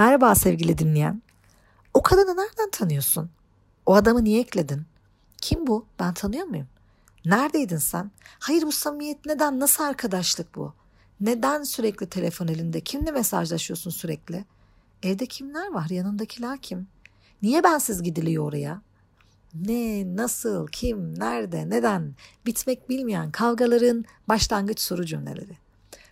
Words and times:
Merhaba 0.00 0.34
sevgili 0.34 0.78
dinleyen. 0.78 1.22
O 1.94 2.02
kadını 2.02 2.36
nereden 2.36 2.70
tanıyorsun? 2.72 3.30
O 3.86 3.94
adamı 3.94 4.24
niye 4.24 4.40
ekledin? 4.40 4.82
Kim 5.40 5.66
bu? 5.66 5.86
Ben 5.98 6.14
tanıyor 6.14 6.46
muyum? 6.46 6.68
Neredeydin 7.24 7.76
sen? 7.76 8.10
Hayır 8.38 8.62
bu 8.62 8.72
samimiyet 8.72 9.26
neden? 9.26 9.60
Nasıl 9.60 9.84
arkadaşlık 9.84 10.54
bu? 10.54 10.74
Neden 11.20 11.62
sürekli 11.62 12.06
telefon 12.06 12.48
elinde? 12.48 12.80
Kimle 12.80 13.10
mesajlaşıyorsun 13.10 13.90
sürekli? 13.90 14.44
Evde 15.02 15.26
kimler 15.26 15.72
var? 15.72 15.90
Yanındakiler 15.90 16.58
kim? 16.58 16.88
Niye 17.42 17.64
bensiz 17.64 18.02
gidiliyor 18.02 18.44
oraya? 18.44 18.82
Ne, 19.54 20.16
nasıl, 20.16 20.66
kim, 20.66 21.18
nerede, 21.18 21.70
neden? 21.70 22.14
Bitmek 22.46 22.88
bilmeyen 22.88 23.30
kavgaların 23.30 24.04
başlangıç 24.28 24.80
soru 24.80 25.04
cümleleri. 25.04 25.56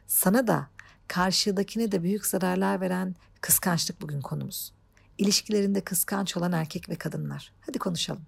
Sana 0.06 0.46
da 0.46 0.66
karşıdakine 1.08 1.92
de 1.92 2.02
büyük 2.02 2.26
zararlar 2.26 2.80
veren 2.80 3.14
kıskançlık 3.40 4.00
bugün 4.00 4.20
konumuz. 4.20 4.72
İlişkilerinde 5.18 5.80
kıskanç 5.80 6.36
olan 6.36 6.52
erkek 6.52 6.88
ve 6.88 6.96
kadınlar. 6.96 7.52
Hadi 7.60 7.78
konuşalım. 7.78 8.22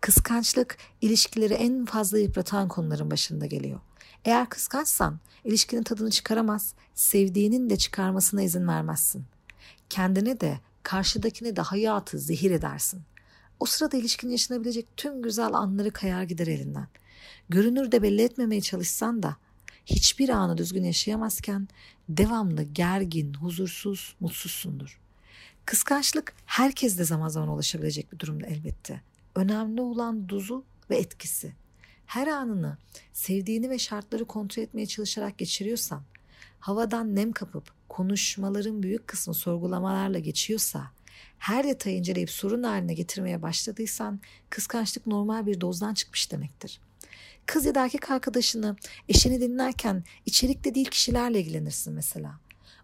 Kıskançlık 0.00 0.78
ilişkileri 1.00 1.54
en 1.54 1.84
fazla 1.84 2.18
yıpratan 2.18 2.68
konuların 2.68 3.10
başında 3.10 3.46
geliyor. 3.46 3.80
Eğer 4.24 4.48
kıskançsan 4.48 5.18
ilişkinin 5.44 5.82
tadını 5.82 6.10
çıkaramaz, 6.10 6.74
sevdiğinin 6.94 7.70
de 7.70 7.76
çıkarmasına 7.76 8.42
izin 8.42 8.68
vermezsin. 8.68 9.24
Kendine 9.90 10.40
de 10.40 10.60
karşıdakine 10.82 11.56
de 11.56 11.60
hayatı 11.60 12.18
zehir 12.18 12.50
edersin. 12.50 13.02
O 13.60 13.66
sırada 13.66 13.96
ilişkinin 13.96 14.32
yaşanabilecek 14.32 14.96
tüm 14.96 15.22
güzel 15.22 15.52
anları 15.52 15.90
kayar 15.90 16.22
gider 16.22 16.46
elinden. 16.46 16.88
Görünür 17.48 17.92
de 17.92 18.02
belli 18.02 18.22
etmemeye 18.22 18.60
çalışsan 18.60 19.22
da 19.22 19.36
hiçbir 19.88 20.28
anı 20.28 20.58
düzgün 20.58 20.84
yaşayamazken 20.84 21.68
devamlı 22.08 22.62
gergin, 22.62 23.34
huzursuz, 23.34 24.16
mutsuzsundur. 24.20 25.00
Kıskançlık 25.64 26.34
herkes 26.46 26.98
de 26.98 27.04
zaman 27.04 27.28
zaman 27.28 27.48
ulaşabilecek 27.48 28.12
bir 28.12 28.18
durumda 28.18 28.46
elbette. 28.46 29.02
Önemli 29.34 29.80
olan 29.80 30.28
dozu 30.28 30.64
ve 30.90 30.96
etkisi. 30.96 31.52
Her 32.06 32.26
anını 32.26 32.76
sevdiğini 33.12 33.70
ve 33.70 33.78
şartları 33.78 34.24
kontrol 34.24 34.62
etmeye 34.62 34.86
çalışarak 34.86 35.38
geçiriyorsan, 35.38 36.02
havadan 36.60 37.16
nem 37.16 37.32
kapıp 37.32 37.72
konuşmaların 37.88 38.82
büyük 38.82 39.08
kısmı 39.08 39.34
sorgulamalarla 39.34 40.18
geçiyorsa, 40.18 40.90
her 41.38 41.66
detayı 41.66 41.96
inceleyip 41.96 42.30
sorun 42.30 42.62
haline 42.62 42.94
getirmeye 42.94 43.42
başladıysan 43.42 44.20
kıskançlık 44.50 45.06
normal 45.06 45.46
bir 45.46 45.60
dozdan 45.60 45.94
çıkmış 45.94 46.32
demektir. 46.32 46.80
Kız 47.48 47.64
ya 47.64 47.74
da 47.74 47.84
erkek 47.84 48.10
arkadaşını, 48.10 48.76
eşini 49.08 49.40
dinlerken 49.40 50.04
içerikte 50.26 50.74
değil 50.74 50.90
kişilerle 50.90 51.40
ilgilenirsin 51.40 51.92
mesela. 51.92 52.34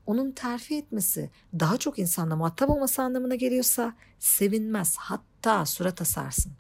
Onun 0.06 0.32
terfi 0.32 0.76
etmesi 0.76 1.30
daha 1.60 1.76
çok 1.76 1.98
insanla 1.98 2.36
muhatap 2.36 2.70
olması 2.70 3.02
anlamına 3.02 3.34
geliyorsa 3.34 3.94
sevinmez 4.18 4.96
hatta 4.96 5.66
surat 5.66 6.02
asarsın. 6.02 6.52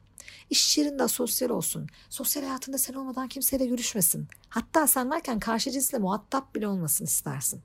İş 0.50 0.78
yerinde 0.78 1.08
sosyal 1.08 1.50
olsun. 1.50 1.88
Sosyal 2.10 2.42
hayatında 2.42 2.78
sen 2.78 2.94
olmadan 2.94 3.28
kimseyle 3.28 3.66
görüşmesin. 3.66 4.28
Hatta 4.48 4.86
sen 4.86 5.10
varken 5.10 5.38
karşı 5.38 5.70
cinsle 5.70 5.98
muhatap 5.98 6.54
bile 6.54 6.68
olmasın 6.68 7.04
istersin. 7.04 7.62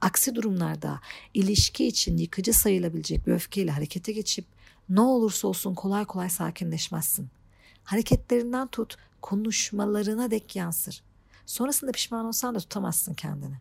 Aksi 0.00 0.34
durumlarda 0.34 1.00
ilişki 1.34 1.86
için 1.86 2.16
yıkıcı 2.16 2.52
sayılabilecek 2.52 3.26
bir 3.26 3.32
öfkeyle 3.32 3.70
harekete 3.70 4.12
geçip 4.12 4.44
ne 4.88 5.00
olursa 5.00 5.48
olsun 5.48 5.74
kolay 5.74 6.04
kolay 6.04 6.30
sakinleşmezsin. 6.30 7.28
Hareketlerinden 7.84 8.66
tut 8.66 8.96
konuşmalarına 9.22 10.30
dek 10.30 10.56
yansır. 10.56 11.02
Sonrasında 11.46 11.92
pişman 11.92 12.24
olsan 12.24 12.54
da 12.54 12.58
tutamazsın 12.58 13.14
kendini. 13.14 13.56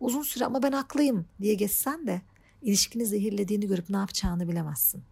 Uzun 0.00 0.22
süre 0.22 0.44
ama 0.44 0.62
ben 0.62 0.72
haklıyım 0.72 1.26
diye 1.40 1.54
geçsen 1.54 2.06
de 2.06 2.22
ilişkini 2.62 3.06
zehirlediğini 3.06 3.66
görüp 3.66 3.90
ne 3.90 3.96
yapacağını 3.96 4.48
bilemezsin. 4.48 5.02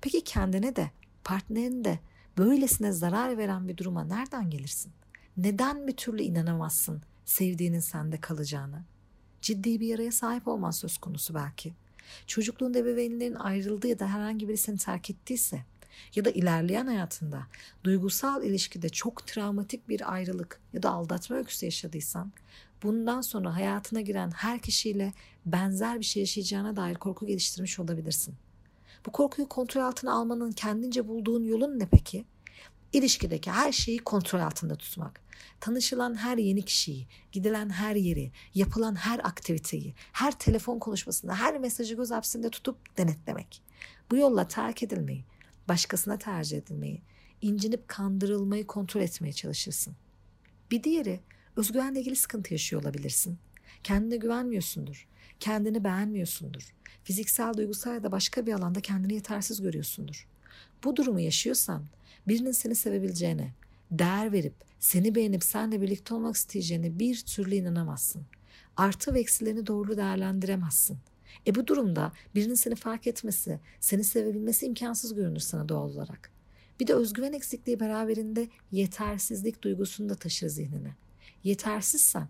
Peki 0.00 0.24
kendine 0.24 0.76
de 0.76 0.90
partnerine 1.24 1.84
de 1.84 1.98
böylesine 2.38 2.92
zarar 2.92 3.38
veren 3.38 3.68
bir 3.68 3.76
duruma 3.76 4.04
nereden 4.04 4.50
gelirsin? 4.50 4.92
Neden 5.36 5.86
bir 5.86 5.96
türlü 5.96 6.22
inanamazsın 6.22 7.02
sevdiğinin 7.24 7.80
sende 7.80 8.20
kalacağını? 8.20 8.84
Ciddi 9.42 9.80
bir 9.80 9.86
yaraya 9.86 10.12
sahip 10.12 10.48
olman 10.48 10.70
söz 10.70 10.98
konusu 10.98 11.34
belki. 11.34 11.74
Çocukluğunda 12.26 12.78
ebeveynlerin 12.78 13.34
ayrıldığı 13.34 13.86
ya 13.86 13.98
da 13.98 14.08
herhangi 14.08 14.48
biri 14.48 14.56
seni 14.56 14.78
terk 14.78 15.10
ettiyse 15.10 15.64
ya 16.14 16.24
da 16.24 16.30
ilerleyen 16.30 16.86
hayatında 16.86 17.46
duygusal 17.84 18.44
ilişkide 18.44 18.88
çok 18.88 19.26
travmatik 19.26 19.88
bir 19.88 20.12
ayrılık 20.12 20.60
ya 20.72 20.82
da 20.82 20.90
aldatma 20.90 21.36
öyküsü 21.36 21.64
yaşadıysan 21.66 22.32
bundan 22.82 23.20
sonra 23.20 23.54
hayatına 23.54 24.00
giren 24.00 24.30
her 24.30 24.58
kişiyle 24.58 25.12
benzer 25.46 26.00
bir 26.00 26.04
şey 26.04 26.22
yaşayacağına 26.22 26.76
dair 26.76 26.94
korku 26.94 27.26
geliştirmiş 27.26 27.78
olabilirsin. 27.78 28.34
Bu 29.06 29.12
korkuyu 29.12 29.48
kontrol 29.48 29.82
altına 29.82 30.12
almanın 30.12 30.52
kendince 30.52 31.08
bulduğun 31.08 31.44
yolun 31.44 31.78
ne 31.78 31.86
peki? 31.86 32.24
İlişkideki 32.92 33.50
her 33.50 33.72
şeyi 33.72 33.98
kontrol 33.98 34.40
altında 34.40 34.74
tutmak. 34.74 35.20
Tanışılan 35.60 36.14
her 36.14 36.38
yeni 36.38 36.62
kişiyi, 36.62 37.06
gidilen 37.32 37.70
her 37.70 37.96
yeri, 37.96 38.32
yapılan 38.54 38.94
her 38.94 39.18
aktiviteyi, 39.18 39.94
her 40.12 40.38
telefon 40.38 40.78
konuşmasında, 40.78 41.34
her 41.34 41.58
mesajı 41.58 41.94
göz 41.94 42.10
hapsinde 42.10 42.50
tutup 42.50 42.98
denetlemek. 42.98 43.62
Bu 44.10 44.16
yolla 44.16 44.48
terk 44.48 44.82
edilmeyi, 44.82 45.24
başkasına 45.68 46.18
tercih 46.18 46.58
edilmeyi, 46.58 47.02
incinip 47.42 47.88
kandırılmayı 47.88 48.66
kontrol 48.66 49.00
etmeye 49.00 49.32
çalışırsın. 49.32 49.94
Bir 50.70 50.82
diğeri 50.82 51.20
özgüvenle 51.56 52.00
ilgili 52.00 52.16
sıkıntı 52.16 52.54
yaşıyor 52.54 52.82
olabilirsin. 52.82 53.38
Kendine 53.84 54.16
güvenmiyorsundur. 54.16 55.08
Kendini 55.40 55.84
beğenmiyorsundur. 55.84 56.74
Fiziksel, 57.04 57.54
duygusal 57.54 57.94
ya 57.94 58.02
da 58.02 58.12
başka 58.12 58.46
bir 58.46 58.52
alanda 58.52 58.80
kendini 58.80 59.14
yetersiz 59.14 59.62
görüyorsundur. 59.62 60.28
Bu 60.84 60.96
durumu 60.96 61.20
yaşıyorsan 61.20 61.84
birinin 62.28 62.52
seni 62.52 62.74
sevebileceğine, 62.74 63.52
değer 63.90 64.32
verip 64.32 64.54
seni 64.80 65.14
beğenip 65.14 65.44
senle 65.44 65.80
birlikte 65.80 66.14
olmak 66.14 66.36
isteyeceğine 66.36 66.98
bir 66.98 67.20
türlü 67.20 67.54
inanamazsın. 67.54 68.22
Artı 68.76 69.14
ve 69.14 69.20
eksilerini 69.20 69.66
doğru 69.66 69.96
değerlendiremezsin. 69.96 70.98
E 71.46 71.54
bu 71.54 71.66
durumda 71.66 72.12
birinin 72.34 72.54
seni 72.54 72.74
fark 72.74 73.06
etmesi, 73.06 73.60
seni 73.80 74.04
sevebilmesi 74.04 74.66
imkansız 74.66 75.14
görünür 75.14 75.40
sana 75.40 75.68
doğal 75.68 75.90
olarak. 75.90 76.30
Bir 76.80 76.86
de 76.86 76.94
özgüven 76.94 77.32
eksikliği 77.32 77.80
beraberinde 77.80 78.48
yetersizlik 78.72 79.62
duygusunu 79.62 80.08
da 80.08 80.14
taşır 80.14 80.48
zihnine. 80.48 80.94
Yetersizsen, 81.44 82.28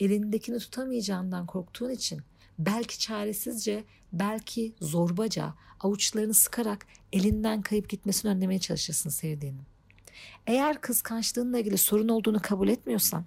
elindekini 0.00 0.58
tutamayacağından 0.58 1.46
korktuğun 1.46 1.90
için 1.90 2.20
belki 2.58 2.98
çaresizce, 2.98 3.84
belki 4.12 4.72
zorbaca 4.80 5.54
avuçlarını 5.80 6.34
sıkarak 6.34 6.86
elinden 7.12 7.62
kayıp 7.62 7.88
gitmesini 7.88 8.30
önlemeye 8.30 8.60
çalışırsın 8.60 9.10
sevdiğinin. 9.10 9.62
Eğer 10.46 10.80
kıskançlığınla 10.80 11.58
ilgili 11.58 11.78
sorun 11.78 12.08
olduğunu 12.08 12.38
kabul 12.42 12.68
etmiyorsan, 12.68 13.24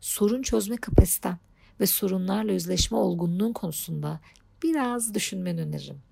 sorun 0.00 0.42
çözme 0.42 0.76
kapasiten 0.76 1.38
ve 1.80 1.86
sorunlarla 1.86 2.52
yüzleşme 2.52 2.96
olgunluğun 2.96 3.52
konusunda 3.52 4.20
biraz 4.62 5.14
düşünmeni 5.14 5.60
öneririm. 5.60 6.02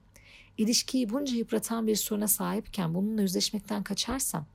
İlişkiyi 0.59 1.11
bunca 1.11 1.37
yıpratan 1.37 1.87
bir 1.87 1.97
soruna 1.97 2.29
sahipken 2.29 2.95
bununla 2.95 3.23
yüzleşmekten 3.23 3.83
kaçarsan 3.83 4.47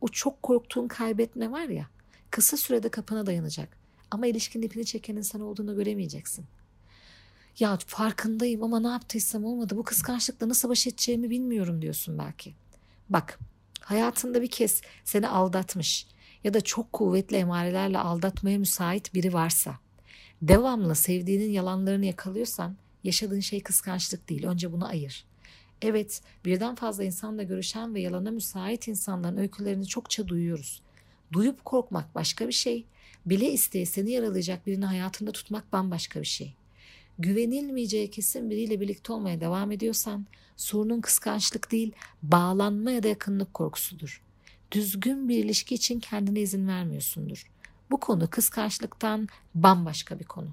o 0.00 0.08
çok 0.08 0.42
korktuğun 0.42 0.88
kaybetme 0.88 1.50
var 1.50 1.68
ya 1.68 1.86
kısa 2.30 2.56
sürede 2.56 2.88
kapına 2.88 3.26
dayanacak 3.26 3.76
ama 4.10 4.26
ilişkinin 4.26 4.66
ipini 4.66 4.84
çekenin 4.84 5.20
sen 5.20 5.40
olduğunu 5.40 5.76
göremeyeceksin. 5.76 6.44
Ya 7.58 7.78
farkındayım 7.86 8.62
ama 8.62 8.80
ne 8.80 8.88
yaptıysam 8.88 9.44
olmadı 9.44 9.76
bu 9.76 9.82
kıskançlıkla 9.82 10.48
nasıl 10.48 10.68
baş 10.68 10.86
edeceğimi 10.86 11.30
bilmiyorum 11.30 11.82
diyorsun 11.82 12.18
belki. 12.18 12.54
Bak 13.10 13.38
hayatında 13.80 14.42
bir 14.42 14.50
kez 14.50 14.82
seni 15.04 15.28
aldatmış 15.28 16.06
ya 16.44 16.54
da 16.54 16.60
çok 16.60 16.92
kuvvetli 16.92 17.36
emarelerle 17.36 17.98
aldatmaya 17.98 18.58
müsait 18.58 19.14
biri 19.14 19.32
varsa 19.32 19.78
devamlı 20.42 20.94
sevdiğinin 20.94 21.50
yalanlarını 21.50 22.06
yakalıyorsan 22.06 22.76
yaşadığın 23.06 23.40
şey 23.40 23.62
kıskançlık 23.62 24.28
değil. 24.28 24.46
Önce 24.46 24.72
bunu 24.72 24.88
ayır. 24.88 25.24
Evet, 25.82 26.22
birden 26.44 26.74
fazla 26.74 27.04
insanla 27.04 27.42
görüşen 27.42 27.94
ve 27.94 28.00
yalana 28.00 28.30
müsait 28.30 28.88
insanların 28.88 29.36
öykülerini 29.36 29.86
çokça 29.86 30.28
duyuyoruz. 30.28 30.82
Duyup 31.32 31.64
korkmak 31.64 32.14
başka 32.14 32.48
bir 32.48 32.52
şey, 32.52 32.86
bile 33.26 33.52
isteye 33.52 33.86
seni 33.86 34.10
yaralayacak 34.10 34.66
birini 34.66 34.84
hayatında 34.84 35.32
tutmak 35.32 35.72
bambaşka 35.72 36.20
bir 36.20 36.26
şey. 36.26 36.54
Güvenilmeyeceği 37.18 38.10
kesin 38.10 38.50
biriyle 38.50 38.80
birlikte 38.80 39.12
olmaya 39.12 39.40
devam 39.40 39.72
ediyorsan, 39.72 40.26
sorunun 40.56 41.00
kıskançlık 41.00 41.72
değil, 41.72 41.92
bağlanma 42.22 42.90
ya 42.90 43.02
da 43.02 43.08
yakınlık 43.08 43.54
korkusudur. 43.54 44.22
Düzgün 44.72 45.28
bir 45.28 45.44
ilişki 45.44 45.74
için 45.74 46.00
kendine 46.00 46.40
izin 46.40 46.68
vermiyorsundur. 46.68 47.46
Bu 47.90 48.00
konu 48.00 48.30
kıskançlıktan 48.30 49.28
bambaşka 49.54 50.18
bir 50.18 50.24
konu. 50.24 50.48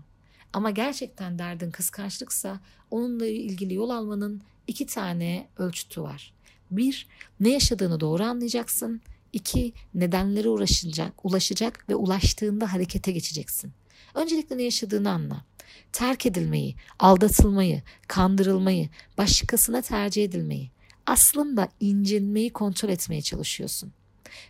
Ama 0.53 0.71
gerçekten 0.71 1.39
derdin 1.39 1.71
kıskançlıksa 1.71 2.59
onunla 2.91 3.27
ilgili 3.27 3.73
yol 3.73 3.89
almanın 3.89 4.41
iki 4.67 4.85
tane 4.85 5.47
ölçütü 5.57 6.01
var. 6.01 6.33
Bir, 6.71 7.07
ne 7.39 7.51
yaşadığını 7.51 7.99
doğru 7.99 8.23
anlayacaksın. 8.23 9.01
İki, 9.33 9.73
nedenlere 9.93 10.49
ulaşacak, 10.49 11.25
ulaşacak 11.25 11.89
ve 11.89 11.95
ulaştığında 11.95 12.73
harekete 12.73 13.11
geçeceksin. 13.11 13.71
Öncelikle 14.15 14.57
ne 14.57 14.63
yaşadığını 14.63 15.09
anla. 15.11 15.45
Terk 15.91 16.25
edilmeyi, 16.25 16.75
aldatılmayı, 16.99 17.81
kandırılmayı, 18.07 18.89
başkasına 19.17 19.81
tercih 19.81 20.23
edilmeyi, 20.23 20.71
aslında 21.05 21.69
incinmeyi 21.79 22.49
kontrol 22.49 22.89
etmeye 22.89 23.21
çalışıyorsun. 23.21 23.93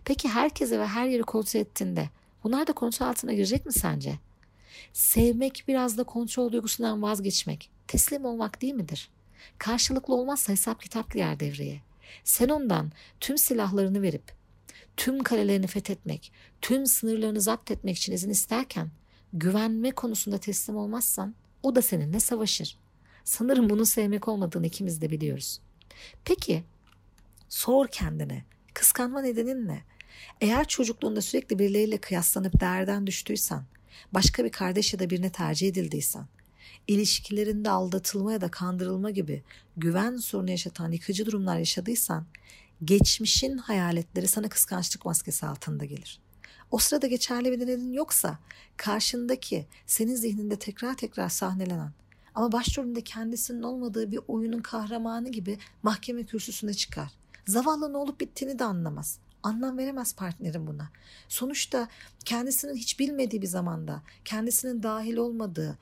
Peki 0.05 0.29
herkese 0.29 0.79
ve 0.79 0.87
her 0.87 1.07
yeri 1.07 1.23
kontrol 1.23 1.61
ettiğinde 1.61 2.09
bunlar 2.43 2.67
da 2.67 2.73
kontrol 2.73 3.07
altına 3.07 3.33
girecek 3.33 3.65
mi 3.65 3.73
sence? 3.73 4.19
Sevmek 4.93 5.63
biraz 5.67 5.97
da 5.97 6.03
kontrol 6.03 6.51
duygusundan 6.51 7.01
vazgeçmek, 7.01 7.69
teslim 7.87 8.25
olmak 8.25 8.61
değil 8.61 8.73
midir? 8.73 9.09
Karşılıklı 9.57 10.15
olmazsa 10.15 10.53
hesap 10.53 10.81
kitap 10.81 11.13
girer 11.13 11.39
devreye. 11.39 11.81
Sen 12.23 12.49
ondan 12.49 12.91
tüm 13.19 13.37
silahlarını 13.37 14.01
verip, 14.01 14.31
tüm 14.97 15.23
kalelerini 15.23 15.67
fethetmek, 15.67 16.31
tüm 16.61 16.85
sınırlarını 16.85 17.41
zapt 17.41 17.71
etmek 17.71 17.97
için 17.97 18.13
izin 18.13 18.29
isterken, 18.29 18.91
güvenme 19.33 19.91
konusunda 19.91 20.37
teslim 20.37 20.75
olmazsan 20.75 21.35
o 21.63 21.75
da 21.75 21.81
seninle 21.81 22.19
savaşır. 22.19 22.77
Sanırım 23.23 23.69
bunu 23.69 23.85
sevmek 23.85 24.27
olmadığını 24.27 24.67
ikimiz 24.67 25.01
de 25.01 25.09
biliyoruz. 25.09 25.59
Peki 26.25 26.63
sor 27.49 27.87
kendine 27.87 28.43
kıskanma 28.73 29.21
nedenin 29.21 29.67
ne? 29.67 29.83
Eğer 30.41 30.67
çocukluğunda 30.67 31.21
sürekli 31.21 31.59
birileriyle 31.59 31.97
kıyaslanıp 31.97 32.59
değerden 32.61 33.07
düştüysen, 33.07 33.63
başka 34.13 34.45
bir 34.45 34.51
kardeş 34.51 34.93
ya 34.93 34.99
da 34.99 35.09
birine 35.09 35.31
tercih 35.31 35.67
edildiysen, 35.67 36.25
ilişkilerinde 36.87 37.69
aldatılma 37.69 38.33
ya 38.33 38.41
da 38.41 38.51
kandırılma 38.51 39.11
gibi 39.11 39.43
güven 39.77 40.17
sorunu 40.17 40.49
yaşatan 40.49 40.91
yıkıcı 40.91 41.25
durumlar 41.25 41.57
yaşadıysan, 41.57 42.25
geçmişin 42.83 43.57
hayaletleri 43.57 44.27
sana 44.27 44.49
kıskançlık 44.49 45.05
maskesi 45.05 45.45
altında 45.45 45.85
gelir. 45.85 46.19
O 46.71 46.77
sırada 46.77 47.07
geçerli 47.07 47.51
bir 47.51 47.59
nedenin 47.59 47.93
yoksa 47.93 48.39
karşındaki 48.77 49.67
senin 49.85 50.15
zihninde 50.15 50.55
tekrar 50.55 50.97
tekrar 50.97 51.29
sahnelenen 51.29 51.91
ama 52.35 52.51
başrolünde 52.51 53.01
kendisinin 53.01 53.63
olmadığı 53.63 54.11
bir 54.11 54.19
oyunun 54.27 54.61
kahramanı 54.61 55.29
gibi 55.29 55.57
mahkeme 55.83 56.23
kürsüsüne 56.23 56.73
çıkar. 56.73 57.11
Zavallı 57.47 57.93
ne 57.93 57.97
olup 57.97 58.19
bittiğini 58.19 58.59
de 58.59 58.63
anlamaz. 58.63 59.19
Anlam 59.43 59.77
veremez 59.77 60.15
partnerin 60.15 60.67
buna. 60.67 60.89
Sonuçta 61.27 61.87
kendisinin 62.25 62.75
hiç 62.75 62.99
bilmediği 62.99 63.41
bir 63.41 63.47
zamanda, 63.47 64.01
kendisinin 64.25 64.83
dahil 64.83 65.17
olmadığı, 65.17 65.77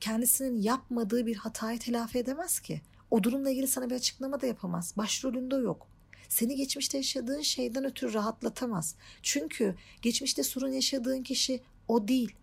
kendisinin 0.00 0.62
yapmadığı 0.62 1.26
bir 1.26 1.36
hatayı 1.36 1.78
telafi 1.78 2.18
edemez 2.18 2.60
ki. 2.60 2.80
O 3.10 3.22
durumla 3.22 3.50
ilgili 3.50 3.66
sana 3.66 3.90
bir 3.90 3.94
açıklama 3.94 4.40
da 4.40 4.46
yapamaz. 4.46 4.94
Başrolünde 4.96 5.56
yok. 5.56 5.86
Seni 6.28 6.56
geçmişte 6.56 6.98
yaşadığın 6.98 7.40
şeyden 7.40 7.84
ötürü 7.84 8.14
rahatlatamaz. 8.14 8.94
Çünkü 9.22 9.74
geçmişte 10.02 10.42
sorun 10.42 10.68
yaşadığın 10.68 11.22
kişi 11.22 11.60
o 11.88 12.08
değil. 12.08 12.34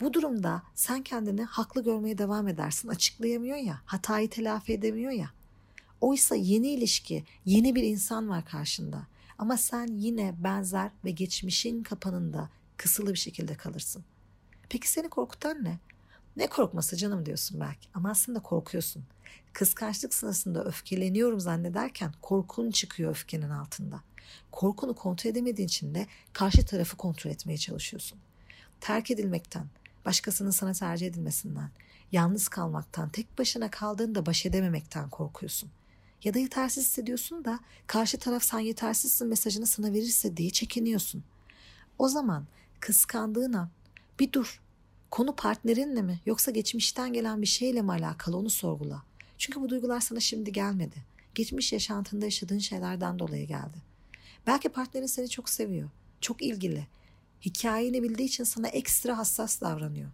Bu 0.00 0.12
durumda 0.12 0.62
sen 0.74 1.02
kendini 1.02 1.44
haklı 1.44 1.84
görmeye 1.84 2.18
devam 2.18 2.48
edersin. 2.48 2.88
Açıklayamıyor 2.88 3.56
ya, 3.56 3.80
hatayı 3.86 4.30
telafi 4.30 4.72
edemiyor 4.72 5.12
ya. 5.12 5.30
Oysa 6.00 6.34
yeni 6.34 6.68
ilişki, 6.68 7.24
yeni 7.44 7.74
bir 7.74 7.82
insan 7.82 8.28
var 8.28 8.44
karşında. 8.44 9.06
Ama 9.40 9.56
sen 9.56 9.86
yine 9.86 10.34
benzer 10.38 10.90
ve 11.04 11.10
geçmişin 11.10 11.82
kapanında 11.82 12.50
kısılı 12.76 13.12
bir 13.12 13.18
şekilde 13.18 13.54
kalırsın. 13.54 14.04
Peki 14.68 14.90
seni 14.90 15.08
korkutan 15.08 15.64
ne? 15.64 15.78
Ne 16.36 16.46
korkması 16.46 16.96
canım 16.96 17.26
diyorsun 17.26 17.60
belki 17.60 17.88
ama 17.94 18.10
aslında 18.10 18.40
korkuyorsun. 18.40 19.04
Kıskançlık 19.52 20.14
sırasında 20.14 20.64
öfkeleniyorum 20.64 21.40
zannederken 21.40 22.12
korkun 22.22 22.70
çıkıyor 22.70 23.10
öfkenin 23.10 23.50
altında. 23.50 24.00
Korkunu 24.52 24.94
kontrol 24.94 25.30
edemediğin 25.30 25.68
için 25.68 25.94
de 25.94 26.06
karşı 26.32 26.66
tarafı 26.66 26.96
kontrol 26.96 27.30
etmeye 27.30 27.58
çalışıyorsun. 27.58 28.18
Terk 28.80 29.10
edilmekten, 29.10 29.66
başkasının 30.04 30.50
sana 30.50 30.72
tercih 30.72 31.06
edilmesinden, 31.06 31.70
yalnız 32.12 32.48
kalmaktan, 32.48 33.08
tek 33.08 33.38
başına 33.38 33.70
kaldığında 33.70 34.26
baş 34.26 34.46
edememekten 34.46 35.10
korkuyorsun. 35.10 35.70
Ya 36.24 36.34
da 36.34 36.38
yetersiz 36.38 36.84
hissediyorsun 36.84 37.44
da 37.44 37.60
karşı 37.86 38.18
taraf 38.18 38.44
sen 38.44 38.58
yetersizsin 38.58 39.28
mesajını 39.28 39.66
sana 39.66 39.92
verirse 39.92 40.36
diye 40.36 40.50
çekiniyorsun. 40.50 41.24
O 41.98 42.08
zaman 42.08 42.46
kıskandığın 42.80 43.52
an 43.52 43.70
bir 44.20 44.32
dur. 44.32 44.60
Konu 45.10 45.36
partnerinle 45.36 46.02
mi 46.02 46.20
yoksa 46.26 46.50
geçmişten 46.50 47.12
gelen 47.12 47.42
bir 47.42 47.46
şeyle 47.46 47.82
mi 47.82 47.92
alakalı 47.92 48.36
onu 48.36 48.50
sorgula. 48.50 49.02
Çünkü 49.38 49.60
bu 49.60 49.68
duygular 49.68 50.00
sana 50.00 50.20
şimdi 50.20 50.52
gelmedi. 50.52 50.96
Geçmiş 51.34 51.72
yaşantında 51.72 52.24
yaşadığın 52.24 52.58
şeylerden 52.58 53.18
dolayı 53.18 53.46
geldi. 53.46 53.82
Belki 54.46 54.68
partnerin 54.68 55.06
seni 55.06 55.28
çok 55.28 55.48
seviyor, 55.48 55.90
çok 56.20 56.42
ilgili. 56.42 56.86
Hikayeni 57.42 58.02
bildiği 58.02 58.24
için 58.24 58.44
sana 58.44 58.68
ekstra 58.68 59.18
hassas 59.18 59.60
davranıyor. 59.60 60.10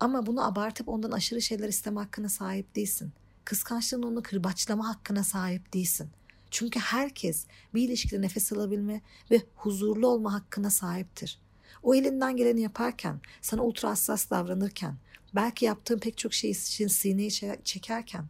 Ama 0.00 0.26
bunu 0.26 0.46
abartıp 0.46 0.88
ondan 0.88 1.10
aşırı 1.10 1.42
şeyler 1.42 1.68
isteme 1.68 2.00
hakkına 2.00 2.28
sahip 2.28 2.76
değilsin. 2.76 3.12
Kıskançlığın 3.44 4.02
onu 4.02 4.22
kırbaçlama 4.22 4.88
hakkına 4.88 5.24
sahip 5.24 5.74
değilsin. 5.74 6.10
Çünkü 6.50 6.80
herkes 6.80 7.46
bir 7.74 7.82
ilişkide 7.82 8.20
nefes 8.20 8.52
alabilme 8.52 9.00
ve 9.30 9.42
huzurlu 9.54 10.06
olma 10.06 10.32
hakkına 10.32 10.70
sahiptir. 10.70 11.38
O 11.82 11.94
elinden 11.94 12.36
geleni 12.36 12.60
yaparken, 12.60 13.20
sana 13.40 13.62
ultra 13.62 13.90
hassas 13.90 14.30
davranırken, 14.30 14.96
belki 15.34 15.64
yaptığın 15.64 15.98
pek 15.98 16.18
çok 16.18 16.34
şey 16.34 16.50
için 16.50 16.86
sineyi 16.86 17.30
çekerken, 17.64 18.24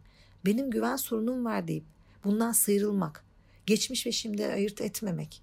benim 0.45 0.71
güven 0.71 0.95
sorunum 0.95 1.45
var 1.45 1.67
deyip 1.67 1.83
bundan 2.23 2.51
sıyrılmak, 2.51 3.23
geçmiş 3.65 4.07
ve 4.07 4.11
şimdi 4.11 4.45
ayırt 4.45 4.81
etmemek, 4.81 5.41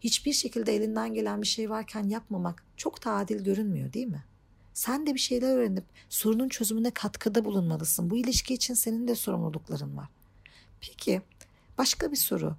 hiçbir 0.00 0.32
şekilde 0.32 0.76
elinden 0.76 1.14
gelen 1.14 1.42
bir 1.42 1.46
şey 1.46 1.70
varken 1.70 2.08
yapmamak 2.08 2.64
çok 2.76 3.04
da 3.04 3.22
görünmüyor 3.22 3.92
değil 3.92 4.06
mi? 4.06 4.24
Sen 4.76 5.06
de 5.06 5.14
bir 5.14 5.20
şeyler 5.20 5.56
öğrenip 5.56 5.84
sorunun 6.08 6.48
çözümüne 6.48 6.90
katkıda 6.90 7.44
bulunmalısın. 7.44 8.10
Bu 8.10 8.16
ilişki 8.16 8.54
için 8.54 8.74
senin 8.74 9.08
de 9.08 9.14
sorumlulukların 9.14 9.96
var. 9.96 10.08
Peki 10.80 11.22
başka 11.78 12.12
bir 12.12 12.16
soru. 12.16 12.56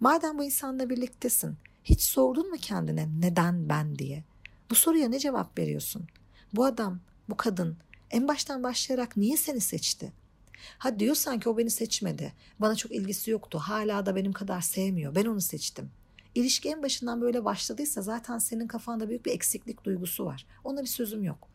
Madem 0.00 0.38
bu 0.38 0.44
insanla 0.44 0.90
birliktesin, 0.90 1.56
hiç 1.84 2.00
sordun 2.00 2.50
mu 2.50 2.56
kendine 2.56 3.08
neden 3.20 3.68
ben 3.68 3.98
diye? 3.98 4.24
Bu 4.70 4.74
soruya 4.74 5.08
ne 5.08 5.18
cevap 5.18 5.58
veriyorsun? 5.58 6.06
Bu 6.52 6.64
adam, 6.64 7.00
bu 7.28 7.36
kadın 7.36 7.76
en 8.10 8.28
baştan 8.28 8.62
başlayarak 8.62 9.16
niye 9.16 9.36
seni 9.36 9.60
seçti? 9.60 10.12
Ha 10.78 10.98
diyorsan 10.98 11.40
ki 11.40 11.48
o 11.48 11.58
beni 11.58 11.70
seçmedi. 11.70 12.32
Bana 12.60 12.74
çok 12.74 12.92
ilgisi 12.92 13.30
yoktu. 13.30 13.58
Hala 13.58 14.06
da 14.06 14.16
benim 14.16 14.32
kadar 14.32 14.60
sevmiyor. 14.60 15.14
Ben 15.14 15.24
onu 15.24 15.40
seçtim. 15.40 15.90
İlişki 16.34 16.68
en 16.68 16.82
başından 16.82 17.20
böyle 17.20 17.44
başladıysa 17.44 18.02
zaten 18.02 18.38
senin 18.38 18.66
kafanda 18.66 19.08
büyük 19.08 19.26
bir 19.26 19.32
eksiklik 19.32 19.84
duygusu 19.84 20.24
var. 20.24 20.46
Ona 20.64 20.82
bir 20.82 20.86
sözüm 20.86 21.24
yok. 21.24 21.49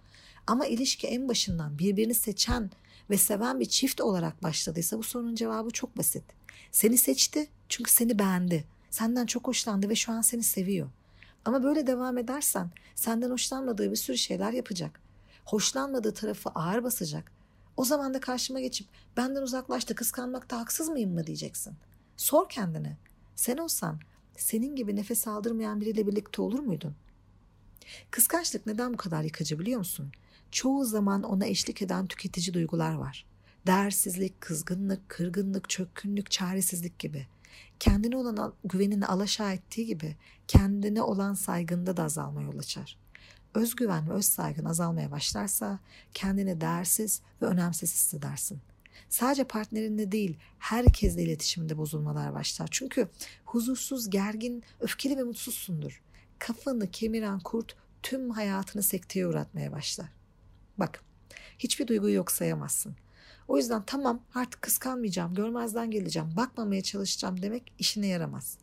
Ama 0.47 0.65
ilişki 0.65 1.07
en 1.07 1.29
başından 1.29 1.79
birbirini 1.79 2.13
seçen 2.13 2.71
ve 3.09 3.17
seven 3.17 3.59
bir 3.59 3.65
çift 3.65 4.01
olarak 4.01 4.43
başladıysa 4.43 4.97
bu 4.97 5.03
sorunun 5.03 5.35
cevabı 5.35 5.71
çok 5.71 5.97
basit. 5.97 6.23
Seni 6.71 6.97
seçti 6.97 7.47
çünkü 7.69 7.91
seni 7.91 8.19
beğendi. 8.19 8.65
Senden 8.89 9.25
çok 9.25 9.47
hoşlandı 9.47 9.89
ve 9.89 9.95
şu 9.95 10.11
an 10.11 10.21
seni 10.21 10.43
seviyor. 10.43 10.89
Ama 11.45 11.63
böyle 11.63 11.87
devam 11.87 12.17
edersen 12.17 12.71
senden 12.95 13.29
hoşlanmadığı 13.29 13.91
bir 13.91 13.95
sürü 13.95 14.17
şeyler 14.17 14.51
yapacak. 14.51 14.99
Hoşlanmadığı 15.45 16.13
tarafı 16.13 16.49
ağır 16.49 16.83
basacak. 16.83 17.31
O 17.77 17.85
zaman 17.85 18.13
da 18.13 18.19
karşıma 18.19 18.59
geçip 18.59 18.87
benden 19.17 19.41
uzaklaştı 19.41 19.95
kıskanmakta 19.95 20.59
haksız 20.59 20.89
mıyım 20.89 21.13
mı 21.13 21.27
diyeceksin. 21.27 21.73
Sor 22.17 22.49
kendine. 22.49 22.97
Sen 23.35 23.57
olsan 23.57 23.99
senin 24.37 24.75
gibi 24.75 24.95
nefes 24.95 25.27
aldırmayan 25.27 25.81
biriyle 25.81 26.07
birlikte 26.07 26.41
olur 26.41 26.59
muydun? 26.59 26.95
Kıskançlık 28.11 28.65
neden 28.65 28.93
bu 28.93 28.97
kadar 28.97 29.23
yıkıcı 29.23 29.59
biliyor 29.59 29.79
musun? 29.79 30.11
Çoğu 30.55 30.85
zaman 30.85 31.23
ona 31.23 31.45
eşlik 31.45 31.81
eden 31.81 32.07
tüketici 32.07 32.53
duygular 32.53 32.93
var. 32.93 33.25
Değersizlik, 33.67 34.41
kızgınlık, 34.41 35.09
kırgınlık, 35.09 35.69
çökkünlük, 35.69 36.31
çaresizlik 36.31 36.99
gibi. 36.99 37.27
Kendine 37.79 38.17
olan 38.17 38.53
güvenini 38.63 39.05
alaşağı 39.05 39.53
ettiği 39.53 39.85
gibi 39.85 40.15
kendine 40.47 41.01
olan 41.01 41.33
saygında 41.33 41.97
da 41.97 42.03
azalma 42.03 42.41
yol 42.41 42.57
açar. 42.57 42.97
Özgüven 43.53 44.09
ve 44.09 44.13
öz 44.13 44.25
saygın 44.25 44.65
azalmaya 44.65 45.11
başlarsa 45.11 45.79
kendini 46.13 46.61
değersiz 46.61 47.21
ve 47.41 47.45
önemsiz 47.45 47.93
hissedersin. 47.93 48.59
Sadece 49.09 49.43
partnerinle 49.43 50.11
değil 50.11 50.37
herkesle 50.59 51.23
iletişiminde 51.23 51.77
bozulmalar 51.77 52.33
başlar. 52.33 52.67
Çünkü 52.71 53.07
huzursuz, 53.45 54.09
gergin, 54.09 54.63
öfkeli 54.79 55.17
ve 55.17 55.23
mutsuzsundur. 55.23 56.01
Kafanı 56.39 56.91
kemiren 56.91 57.39
kurt 57.39 57.75
tüm 58.03 58.29
hayatını 58.29 58.83
sekteye 58.83 59.27
uğratmaya 59.27 59.71
başlar. 59.71 60.14
Bak 60.77 61.03
hiçbir 61.59 61.87
duyguyu 61.87 62.15
yok 62.15 62.31
sayamazsın. 62.31 62.95
O 63.47 63.57
yüzden 63.57 63.83
tamam 63.85 64.19
artık 64.35 64.61
kıskanmayacağım, 64.61 65.33
görmezden 65.33 65.91
geleceğim, 65.91 66.29
bakmamaya 66.37 66.81
çalışacağım 66.81 67.41
demek 67.41 67.73
işine 67.79 68.07
yaramaz. 68.07 68.57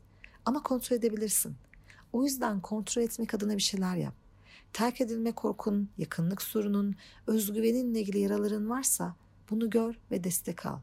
Ama 0.44 0.62
kontrol 0.62 0.96
edebilirsin. 0.96 1.56
O 2.12 2.24
yüzden 2.24 2.60
kontrol 2.60 3.02
etmek 3.02 3.34
adına 3.34 3.56
bir 3.56 3.62
şeyler 3.62 3.96
yap. 3.96 4.14
Terk 4.72 5.00
edilme 5.00 5.32
korkun, 5.32 5.88
yakınlık 5.98 6.42
sorunun, 6.42 6.96
özgüveninle 7.26 8.00
ilgili 8.00 8.18
yaraların 8.18 8.70
varsa 8.70 9.16
bunu 9.50 9.70
gör 9.70 9.94
ve 10.10 10.24
destek 10.24 10.66
al. 10.66 10.78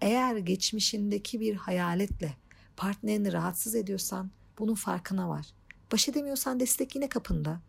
Eğer 0.00 0.36
geçmişindeki 0.36 1.40
bir 1.40 1.54
hayaletle 1.54 2.36
partnerini 2.76 3.32
rahatsız 3.32 3.74
ediyorsan 3.74 4.30
bunun 4.58 4.74
farkına 4.74 5.28
var. 5.28 5.46
Baş 5.92 6.08
edemiyorsan 6.08 6.60
destek 6.60 6.94
yine 6.94 7.08
kapında. 7.08 7.60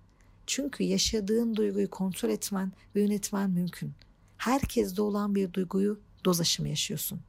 Çünkü 0.48 0.84
yaşadığın 0.84 1.56
duyguyu 1.56 1.90
kontrol 1.90 2.30
etmen 2.30 2.72
ve 2.96 3.02
yönetmen 3.02 3.50
mümkün. 3.50 3.94
herkeste 4.38 5.02
olan 5.02 5.36
bir 5.36 5.54
duyguyu 5.54 6.00
doz 6.26 6.42
aşımı 6.42 6.70
yaşıyorsun. 6.70 7.20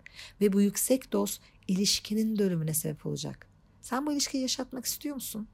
Ve 0.41 0.53
bu 0.53 0.61
yüksek 0.61 1.13
doz 1.13 1.41
ilişkinin 1.69 2.39
de 2.39 2.75
sebep 2.75 3.07
olacak. 3.07 3.47
Sen 3.83 4.07
bu 4.07 4.13
ilişkiyi 4.13 4.43
yaşatmak 4.43 4.85
istiyor 4.85 5.15
musun? 5.15 5.49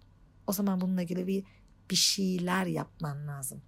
O 0.47 0.53
zaman 0.53 0.81
bununla 0.81 1.03
ilgili 1.03 1.27
bir, 1.27 1.45
bir 1.91 1.97
şeyler 1.97 2.67
yapman 2.67 3.29
lazım. 3.29 3.63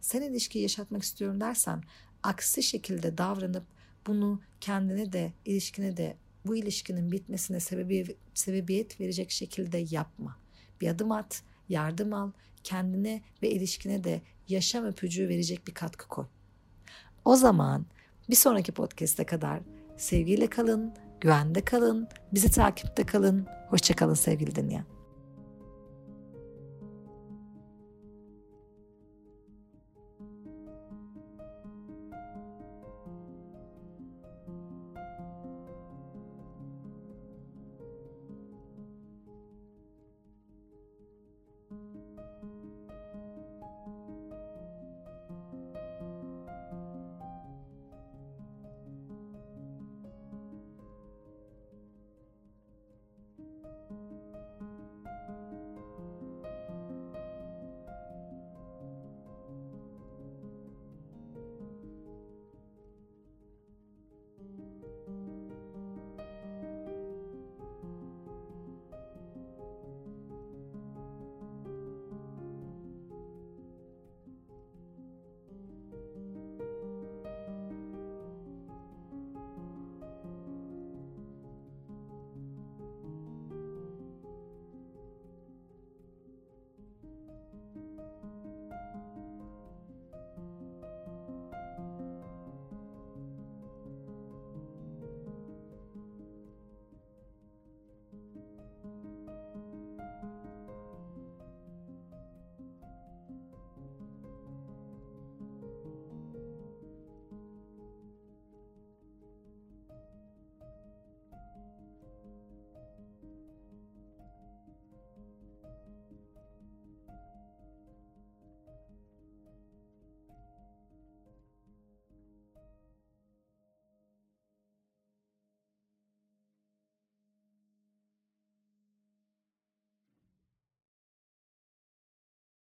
Sen 0.00 0.22
ilişkiyi 0.22 0.62
yaşatmak 0.62 1.02
istiyorum 1.02 1.40
dersen 1.40 1.82
aksi 2.22 2.62
şekilde 2.62 3.18
davranıp 3.18 3.64
bunu 4.06 4.40
kendine 4.60 5.12
de 5.12 5.32
ilişkine 5.44 5.96
de 5.96 6.16
bu 6.46 6.56
ilişkinin 6.56 7.12
bitmesine 7.12 7.60
sebebi, 7.60 8.16
sebebiyet 8.34 9.00
verecek 9.00 9.30
şekilde 9.30 9.86
yapma. 9.90 10.36
Bir 10.80 10.88
adım 10.88 11.12
at, 11.12 11.42
yardım 11.68 12.12
al, 12.12 12.30
kendine 12.64 13.22
ve 13.42 13.50
ilişkine 13.50 14.04
de 14.04 14.22
yaşam 14.48 14.84
öpücüğü 14.84 15.28
verecek 15.28 15.66
bir 15.66 15.74
katkı 15.74 16.08
koy. 16.08 16.26
O 17.24 17.36
zaman 17.36 17.86
bir 18.30 18.36
sonraki 18.36 18.72
podcast'e 18.72 19.24
kadar 19.24 19.60
sevgiyle 19.96 20.46
kalın, 20.46 20.94
güvende 21.20 21.60
kalın, 21.60 22.08
bizi 22.34 22.50
takipte 22.50 23.06
kalın. 23.06 23.46
Hoşçakalın 23.68 24.14
sevgili 24.14 24.56
dinleyen. 24.56 24.84